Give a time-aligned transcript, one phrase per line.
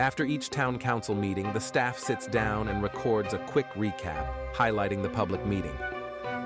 [0.00, 5.02] After each town council meeting, the staff sits down and records a quick recap, highlighting
[5.02, 5.76] the public meeting.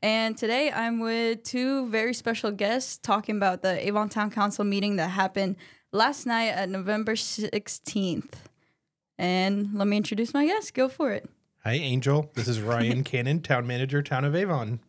[0.00, 4.94] And today I'm with two very special guests talking about the Avon Town Council meeting
[4.96, 5.56] that happened
[5.92, 8.34] last night at November 16th.
[9.18, 10.70] And let me introduce my guests.
[10.70, 11.28] Go for it.
[11.64, 12.28] Hi, Angel.
[12.34, 14.80] This is Ryan Cannon, Town Manager, Town of Avon.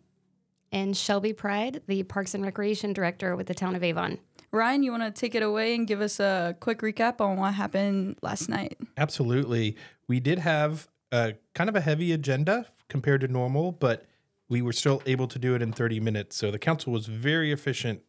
[0.72, 4.17] And Shelby Pride, the Parks and Recreation Director with the Town of Avon.
[4.52, 7.53] Ryan, you want to take it away and give us a quick recap on what
[7.53, 8.80] happened last night?
[8.98, 9.78] Absolutely.
[10.08, 14.08] We did have a kind of a heavy agenda compared to normal, but
[14.50, 16.38] we were still able to do it in 30 minutes.
[16.38, 18.02] So the council was very efficient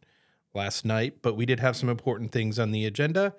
[0.54, 3.34] last night, but we did have some important things on the agenda.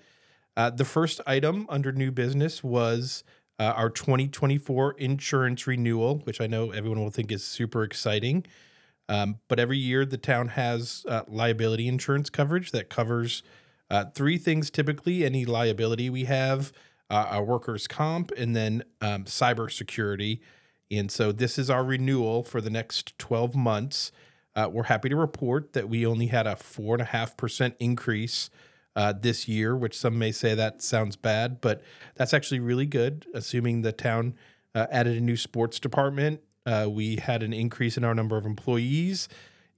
[0.55, 3.23] Uh, the first item under new business was
[3.59, 8.45] uh, our 2024 insurance renewal, which I know everyone will think is super exciting.
[9.07, 13.43] Um, but every year, the town has uh, liability insurance coverage that covers
[13.89, 16.73] uh, three things typically any liability we have,
[17.09, 20.39] uh, our workers' comp, and then um, cybersecurity.
[20.91, 24.11] And so this is our renewal for the next 12 months.
[24.55, 28.49] Uh, we're happy to report that we only had a 4.5% increase
[28.95, 31.81] uh, this year, which some may say that sounds bad, but
[32.15, 34.35] that's actually really good, assuming the town
[34.73, 36.41] uh, added a new sports department.
[36.65, 39.27] Uh, we had an increase in our number of employees,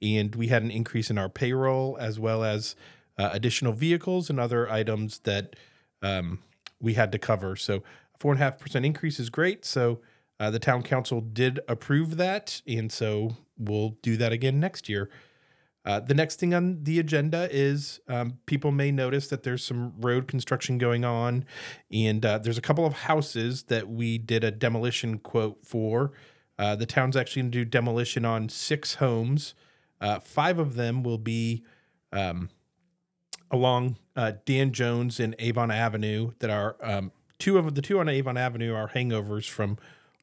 [0.01, 2.75] and we had an increase in our payroll, as well as
[3.17, 5.55] uh, additional vehicles and other items that
[6.01, 6.39] um,
[6.79, 7.55] we had to cover.
[7.55, 7.83] So,
[8.15, 9.65] a 4.5% increase is great.
[9.65, 9.99] So,
[10.39, 15.09] uh, the town council did approve that, and so we'll do that again next year.
[15.87, 19.93] Uh, the next thing on the agenda is um, people may notice that there's some
[20.01, 21.45] road construction going on,
[21.89, 26.11] and uh, there's a couple of houses that we did a demolition quote for.
[26.59, 29.53] Uh, the town's actually going to do demolition on six homes.
[30.01, 31.63] Uh, five of them will be
[32.11, 32.49] um,
[33.49, 36.31] along uh, Dan Jones and Avon Avenue.
[36.39, 39.77] That are um, two of the two on Avon Avenue are hangovers from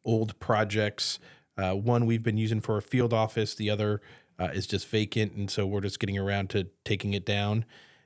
[0.04, 1.18] old projects.
[1.56, 3.54] One we've been using for a field office.
[3.54, 4.02] The other
[4.38, 7.64] uh, is just vacant, and so we're just getting around to taking it down.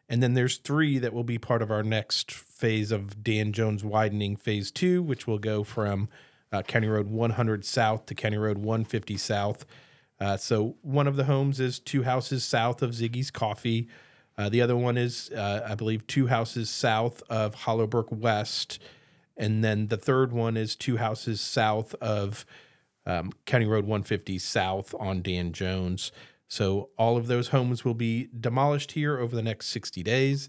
[0.08, 3.84] And then there's three that will be part of our next phase of Dan Jones
[3.84, 6.08] widening phase two, which will go from
[6.50, 9.66] uh, County Road 100 South to County Road 150 South.
[10.20, 13.88] Uh, so one of the homes is two houses south of Ziggy's Coffee.
[14.36, 18.80] Uh, the other one is, uh, I believe, two houses south of Hollowbrook West.
[19.36, 22.44] And then the third one is two houses south of
[23.08, 26.12] um, County Road 150 south on Dan Jones.
[26.46, 30.48] So all of those homes will be demolished here over the next 60 days.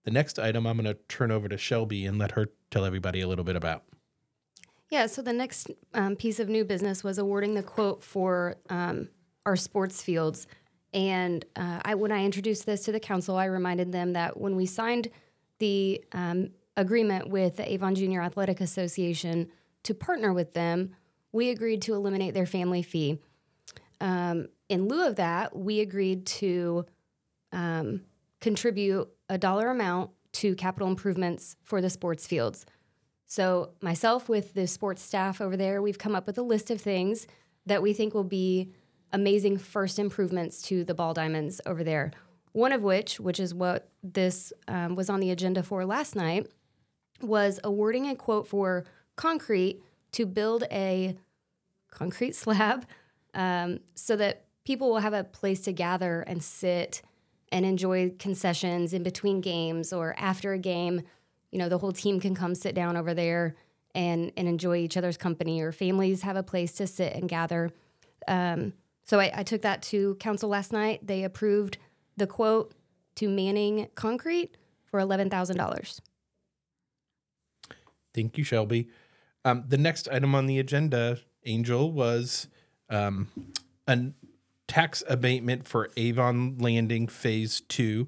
[0.03, 3.21] The next item I'm going to turn over to Shelby and let her tell everybody
[3.21, 3.83] a little bit about.
[4.89, 9.09] Yeah, so the next um, piece of new business was awarding the quote for um,
[9.45, 10.47] our sports fields.
[10.93, 14.55] And uh, I, when I introduced this to the council, I reminded them that when
[14.55, 15.09] we signed
[15.59, 19.49] the um, agreement with the Avon Junior Athletic Association
[19.83, 20.95] to partner with them,
[21.31, 23.19] we agreed to eliminate their family fee.
[24.01, 26.85] Um, in lieu of that, we agreed to
[27.53, 28.01] um,
[28.39, 32.65] contribute a dollar amount to capital improvements for the sports fields.
[33.27, 36.81] So, myself with the sports staff over there, we've come up with a list of
[36.81, 37.27] things
[37.65, 38.73] that we think will be
[39.13, 42.11] amazing first improvements to the ball diamonds over there.
[42.53, 46.47] One of which, which is what this um, was on the agenda for last night,
[47.21, 48.85] was awarding a quote for
[49.15, 49.81] concrete
[50.13, 51.15] to build a
[51.89, 52.85] concrete slab
[53.33, 57.01] um, so that people will have a place to gather and sit
[57.51, 61.01] and enjoy concessions in between games or after a game.
[61.51, 63.55] You know, the whole team can come sit down over there
[63.93, 67.71] and and enjoy each other's company, or families have a place to sit and gather.
[68.27, 68.73] Um,
[69.11, 71.05] so I, I took that to council last night.
[71.05, 71.77] They approved
[72.15, 72.73] the quote
[73.15, 74.55] to Manning Concrete
[74.85, 75.99] for eleven thousand dollars.
[78.15, 78.87] Thank you, Shelby.
[79.43, 82.47] Um, the next item on the agenda, Angel, was
[82.89, 83.27] um,
[83.85, 83.99] a
[84.69, 88.07] tax abatement for Avon Landing Phase 2.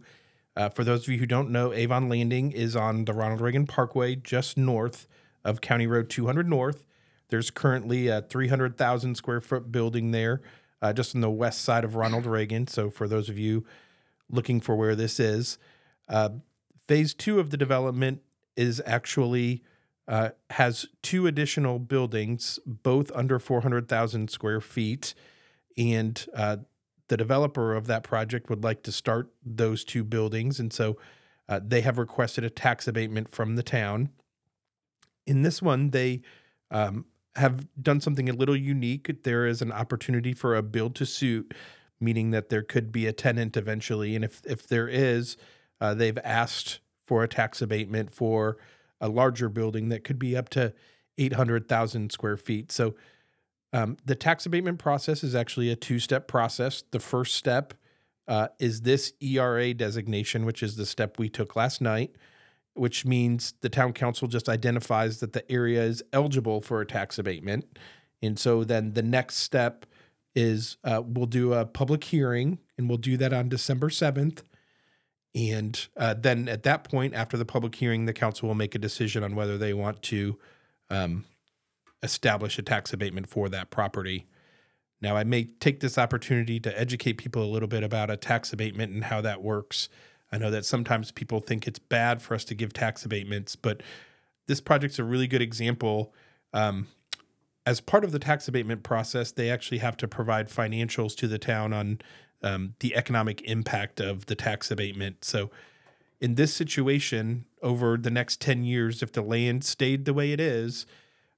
[0.56, 3.68] Uh, for those of you who don't know, Avon Landing is on the Ronald Reagan
[3.68, 5.06] Parkway, just north
[5.44, 6.86] of County Road 200 North.
[7.28, 10.42] There's currently a 300,000 square foot building there,
[10.84, 12.68] uh, just on the west side of Ronald Reagan.
[12.68, 13.66] So, for those of you
[14.30, 15.58] looking for where this is,
[16.10, 16.30] uh,
[16.88, 18.22] phase two of the development
[18.58, 19.64] is actually
[20.08, 25.14] uh, has two additional buildings, both under 400,000 square feet.
[25.78, 26.58] And uh,
[27.08, 30.60] the developer of that project would like to start those two buildings.
[30.60, 30.98] And so
[31.48, 34.10] uh, they have requested a tax abatement from the town.
[35.26, 36.22] In this one, they
[36.70, 39.24] um, have done something a little unique.
[39.24, 41.54] There is an opportunity for a build to suit,
[42.00, 44.16] meaning that there could be a tenant eventually.
[44.16, 45.38] And if, if there is,
[45.82, 48.58] uh, they've asked for a tax abatement for
[49.02, 50.74] a larger building that could be up to
[51.18, 52.72] 800,000 square feet.
[52.72, 52.96] So
[53.74, 56.84] um, the tax abatement process is actually a two step process.
[56.92, 57.74] The first step
[58.28, 62.16] uh, is this ERA designation, which is the step we took last night,
[62.76, 67.20] which means the town council just identifies that the area is eligible for a tax
[67.20, 67.78] abatement.
[68.22, 69.86] And so then the next step
[70.36, 74.42] is uh, we'll do a public hearing, and we'll do that on December 7th.
[75.36, 78.80] And uh, then at that point, after the public hearing, the council will make a
[78.80, 80.38] decision on whether they want to
[80.90, 81.26] um,
[82.02, 84.28] establish a tax abatement for that property.
[85.02, 88.54] Now, I may take this opportunity to educate people a little bit about a tax
[88.54, 89.90] abatement and how that works.
[90.34, 93.84] I know that sometimes people think it's bad for us to give tax abatements, but
[94.48, 96.12] this project's a really good example.
[96.54, 96.88] Um,
[97.68, 101.38] as part of the tax abatement process, they actually have to provide financials to the
[101.38, 102.02] town on
[102.42, 105.24] um, the economic impact of the tax abatement.
[105.24, 105.52] So,
[106.20, 110.40] in this situation, over the next 10 years, if the land stayed the way it
[110.40, 110.88] is,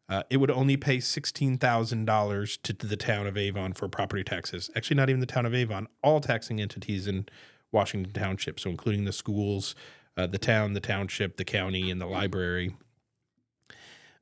[0.08, 4.70] uh, it would only pay $16,000 to, to the town of Avon for property taxes.
[4.74, 7.28] Actually, not even the town of Avon, all taxing entities in
[7.76, 8.60] Washington Township.
[8.60, 9.76] So, including the schools,
[10.18, 12.76] uh, the town, the township, the county, and the library.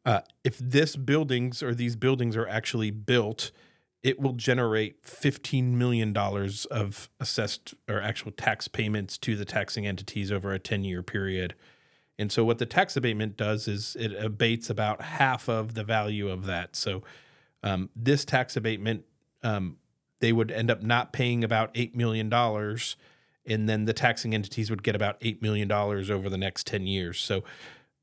[0.06, 3.52] Uh, if this buildings or these buildings are actually built,
[4.02, 10.30] it will generate $15 million of assessed or actual tax payments to the taxing entities
[10.30, 11.56] over a 10 year period.
[12.20, 16.30] And so, what the tax abatement does is it abates about half of the value
[16.30, 16.76] of that.
[16.76, 17.04] So,
[17.64, 19.06] um, this tax abatement,
[19.42, 19.78] um,
[20.20, 22.30] they would end up not paying about $8 million.
[23.46, 27.20] And then the taxing entities would get about $8 million over the next 10 years.
[27.20, 27.44] So,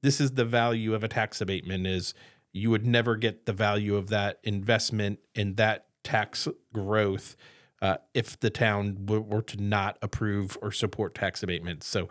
[0.03, 2.15] this is the value of a tax abatement is
[2.53, 7.37] you would never get the value of that investment in that tax growth
[7.83, 11.87] uh, if the town were to not approve or support tax abatements.
[11.87, 12.09] So,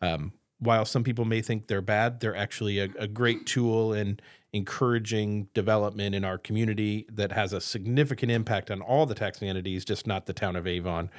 [0.00, 4.20] um, while some people may think they're bad, they're actually a, a, great tool in
[4.52, 9.84] encouraging development in our community that has a significant impact on all the taxing entities,
[9.84, 11.10] just not the town of Avon,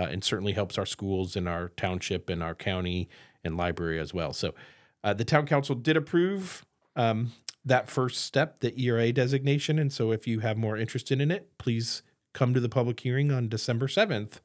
[0.00, 3.08] uh, and certainly helps our schools and our township and our county
[3.44, 4.32] and library as well.
[4.32, 4.54] So,
[5.04, 6.64] uh, the town council did approve
[6.96, 7.32] um,
[7.64, 9.78] that first step, the ERA designation.
[9.78, 12.02] And so if you have more interest in it, please
[12.32, 14.40] come to the public hearing on December 7th.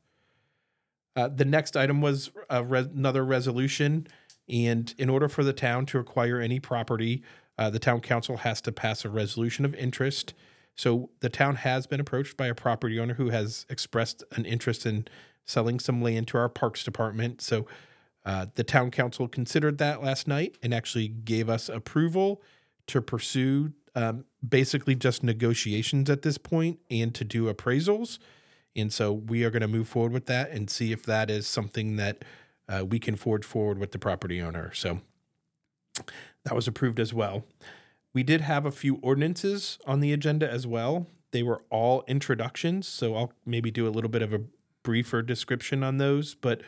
[1.15, 4.07] Uh, the next item was re- another resolution.
[4.47, 7.23] And in order for the town to acquire any property,
[7.57, 10.33] uh, the town council has to pass a resolution of interest.
[10.75, 14.85] So the town has been approached by a property owner who has expressed an interest
[14.85, 15.07] in
[15.45, 17.41] selling some land to our parks department.
[17.41, 17.65] So
[18.25, 22.41] uh, the town council considered that last night and actually gave us approval
[22.87, 28.19] to pursue um, basically just negotiations at this point and to do appraisals.
[28.75, 31.47] And so we are going to move forward with that and see if that is
[31.47, 32.25] something that
[32.67, 34.73] uh, we can forge forward with the property owner.
[34.73, 34.99] So
[36.43, 37.45] that was approved as well.
[38.15, 41.05] We did have a few ordinances on the agenda as well.
[41.29, 44.41] They were all introductions, so I'll maybe do a little bit of a
[44.81, 46.33] briefer description on those.
[46.33, 46.63] But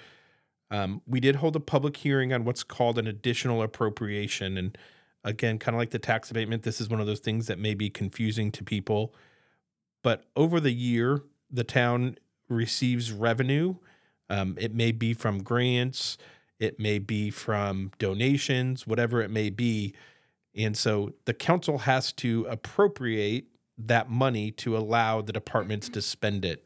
[0.69, 4.55] um, we did hold a public hearing on what's called an additional appropriation.
[4.55, 4.77] And
[5.27, 7.73] Again, kind of like the tax abatement, this is one of those things that may
[7.73, 9.13] be confusing to people.
[10.01, 13.75] But over the year, the town receives revenue.
[14.29, 16.17] Um, it may be from grants,
[16.59, 19.93] it may be from donations, whatever it may be.
[20.55, 23.45] And so the council has to appropriate
[23.77, 26.65] that money to allow the departments to spend it.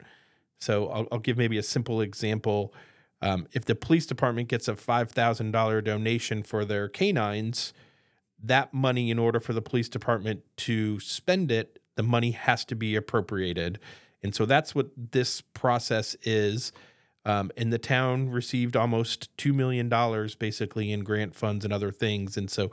[0.60, 2.72] So I'll, I'll give maybe a simple example.
[3.20, 7.72] Um, if the police department gets a $5,000 donation for their canines,
[8.42, 12.74] that money, in order for the police department to spend it, the money has to
[12.74, 13.78] be appropriated.
[14.22, 16.72] And so that's what this process is.
[17.24, 19.88] Um, and the town received almost $2 million
[20.38, 22.36] basically in grant funds and other things.
[22.36, 22.70] And so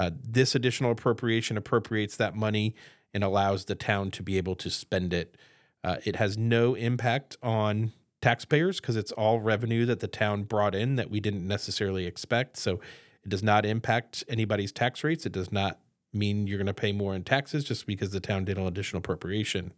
[0.00, 2.74] uh, this additional appropriation appropriates that money
[3.12, 5.36] and allows the town to be able to spend it.
[5.84, 7.92] Uh, it has no impact on
[8.22, 12.56] taxpayers because it's all revenue that the town brought in that we didn't necessarily expect.
[12.56, 12.80] So
[13.22, 15.26] it does not impact anybody's tax rates.
[15.26, 15.78] It does not
[16.14, 19.00] mean you're going to pay more in taxes just because the town did an additional
[19.00, 19.72] appropriation.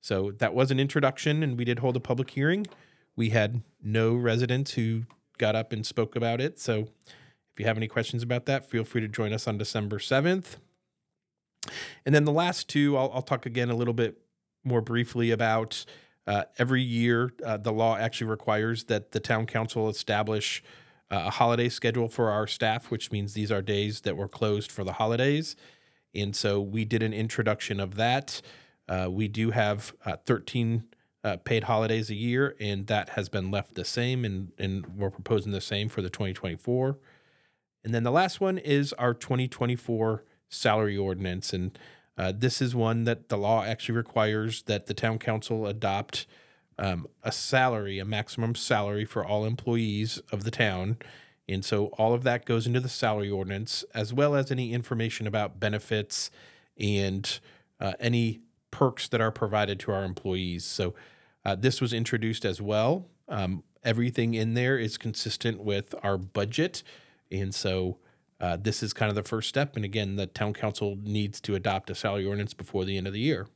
[0.00, 2.66] So that was an introduction, and we did hold a public hearing.
[3.14, 5.02] We had no residents who
[5.38, 6.58] got up and spoke about it.
[6.58, 6.88] So
[7.60, 10.56] you have any questions about that, feel free to join us on December 7th.
[12.04, 14.18] And then the last two, I'll, I'll talk again a little bit
[14.64, 15.84] more briefly about.
[16.26, 20.62] Uh, every year, uh, the law actually requires that the town council establish
[21.10, 24.70] uh, a holiday schedule for our staff, which means these are days that were closed
[24.70, 25.56] for the holidays.
[26.14, 28.42] And so we did an introduction of that.
[28.88, 30.84] Uh, we do have uh, 13
[31.22, 35.10] uh, paid holidays a year, and that has been left the same, and, and we're
[35.10, 36.98] proposing the same for the 2024.
[37.84, 41.52] And then the last one is our 2024 salary ordinance.
[41.52, 41.78] And
[42.18, 46.26] uh, this is one that the law actually requires that the town council adopt
[46.78, 50.96] um, a salary, a maximum salary for all employees of the town.
[51.48, 55.26] And so all of that goes into the salary ordinance, as well as any information
[55.26, 56.30] about benefits
[56.78, 57.40] and
[57.80, 60.64] uh, any perks that are provided to our employees.
[60.64, 60.94] So
[61.44, 63.06] uh, this was introduced as well.
[63.28, 66.82] Um, everything in there is consistent with our budget.
[67.30, 67.98] And so
[68.40, 69.76] uh, this is kind of the first step.
[69.76, 73.12] And again, the town council needs to adopt a salary ordinance before the end of
[73.12, 73.46] the year.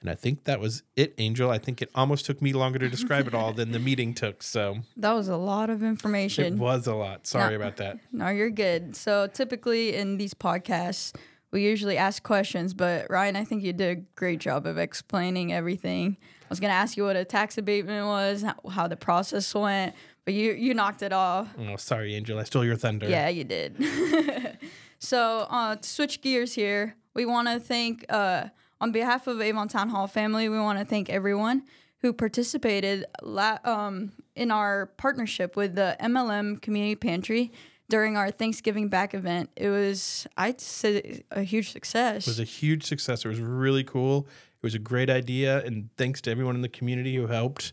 [0.00, 1.48] And I think that was it, Angel.
[1.50, 4.42] I think it almost took me longer to describe it all than the meeting took.
[4.42, 6.54] So That was a lot of information.
[6.54, 7.26] it was a lot.
[7.28, 7.56] Sorry No.
[7.56, 7.98] about that.
[8.10, 8.96] No, you're good.
[8.96, 11.14] So typically in these podcasts,
[11.52, 15.52] we usually ask questions, but Ryan, I think you did a great job of explaining
[15.52, 16.16] everything.
[16.20, 20.34] I was gonna ask you what a tax abatement was, how the process went, but
[20.34, 21.48] you you knocked it off.
[21.58, 22.38] Oh, sorry, Angel.
[22.38, 23.08] I stole your thunder.
[23.08, 23.76] Yeah, you did.
[24.98, 28.46] so uh, to switch gears here, we want to thank, uh,
[28.80, 31.62] on behalf of Avon Town Hall family, we want to thank everyone
[31.98, 37.52] who participated la- um, in our partnership with the MLM Community Pantry
[37.88, 39.50] during our Thanksgiving back event.
[39.56, 42.26] It was, I'd say, a huge success.
[42.26, 43.24] It was a huge success.
[43.24, 44.26] It was really cool.
[44.62, 45.62] It was a great idea.
[45.64, 47.72] And thanks to everyone in the community who helped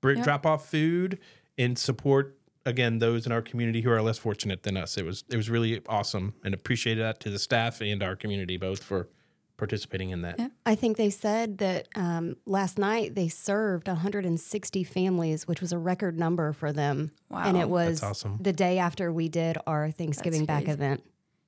[0.00, 0.24] br- Yep.
[0.24, 1.18] drop off food
[1.58, 4.96] and support again those in our community who are less fortunate than us.
[4.96, 8.56] It was it was really awesome and appreciate that to the staff and our community
[8.56, 9.08] both for
[9.56, 10.38] participating in that.
[10.38, 10.48] Yeah.
[10.64, 15.78] I think they said that um, last night they served 160 families, which was a
[15.78, 17.12] record number for them.
[17.30, 17.44] Wow.
[17.44, 18.38] And it was awesome.
[18.40, 21.02] the day after we did our Thanksgiving back event.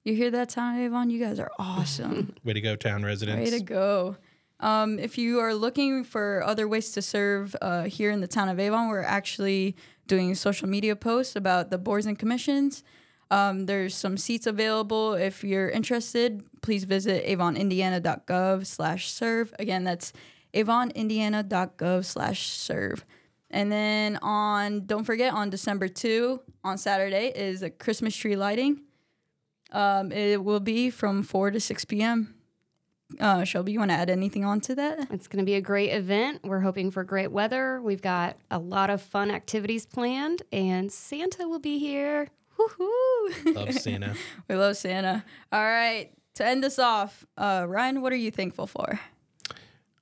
[0.05, 1.11] you hear that, Town Avon?
[1.11, 2.35] You guys are awesome.
[2.45, 3.51] Way to go, town residents.
[3.51, 4.17] Way to go.
[4.61, 8.49] Um, if you are looking for other ways to serve uh, here in the town
[8.49, 12.83] of Avon, we're actually doing social media posts about the boards and commissions.
[13.31, 15.15] Um, there's some seats available.
[15.15, 19.55] If you're interested, please visit avonindiana.gov slash serve.
[19.59, 20.13] Again, that's
[20.55, 23.05] avonindiana.gov slash serve.
[23.51, 28.83] And then on, don't forget, on December 2, on Saturday, is a Christmas tree lighting.
[29.73, 32.35] Um, it will be from 4 to 6 p.m.
[33.19, 35.09] Uh, Shelby, you want to add anything on to that?
[35.11, 36.41] It's going to be a great event.
[36.45, 37.81] We're hoping for great weather.
[37.81, 42.29] We've got a lot of fun activities planned, and Santa will be here.
[42.59, 43.55] Woohoo!
[43.55, 44.15] Love Santa.
[44.47, 45.25] We love Santa.
[45.51, 49.01] All right, to end this off, uh, Ryan, what are you thankful for?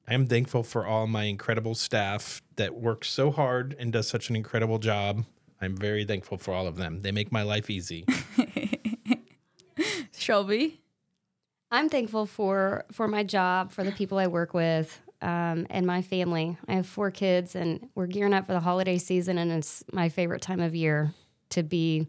[0.08, 4.30] I am thankful for all my incredible staff that works so hard and does such
[4.30, 5.24] an incredible job.
[5.60, 7.00] I'm very thankful for all of them.
[7.00, 8.04] They make my life easy.
[10.16, 10.80] Shelby,
[11.70, 16.02] I'm thankful for for my job, for the people I work with, um, and my
[16.02, 16.56] family.
[16.68, 20.08] I have four kids, and we're gearing up for the holiday season, and it's my
[20.08, 21.12] favorite time of year
[21.50, 22.06] to be,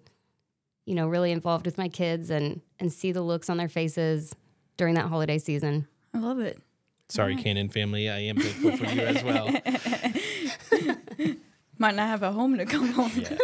[0.86, 4.36] you know, really involved with my kids and and see the looks on their faces
[4.78, 5.88] during that holiday season.
[6.14, 6.62] I love it.
[7.10, 8.10] Sorry, Cannon family.
[8.10, 9.48] I am thankful for you as well.
[11.80, 13.12] Might not have a home to come home.
[13.12, 13.22] to.
[13.22, 13.38] Yeah.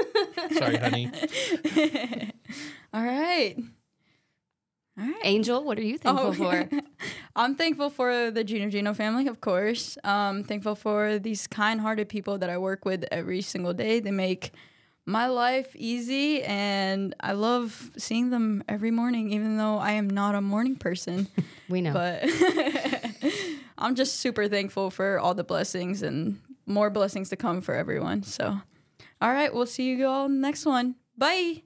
[0.59, 1.11] Sorry, honey.
[2.93, 3.55] All right.
[4.99, 5.21] All right.
[5.23, 6.33] Angel, what are you thankful Oh.
[6.33, 6.69] for?
[7.35, 9.97] I'm thankful for the Gino Gino family, of course.
[10.03, 13.99] Um, thankful for these kind-hearted people that I work with every single day.
[13.99, 14.51] They make
[15.05, 20.35] my life easy, and I love seeing them every morning, even though I am not
[20.35, 21.27] a morning person.
[21.69, 21.93] We know.
[21.93, 22.23] But
[23.77, 28.21] I'm just super thankful for all the blessings and more blessings to come for everyone.
[28.23, 28.59] So,
[29.21, 30.95] all right, we'll see you all next one.
[31.17, 31.63] Bye.